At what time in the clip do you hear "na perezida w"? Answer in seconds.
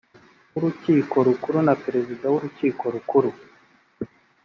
1.67-2.35